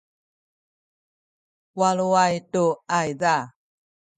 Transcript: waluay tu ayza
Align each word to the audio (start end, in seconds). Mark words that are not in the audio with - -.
waluay 1.79 2.35
tu 2.51 2.65
ayza 2.97 3.35